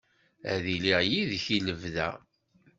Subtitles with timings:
[0.53, 2.09] Ad iliɣ yid-k i lebda.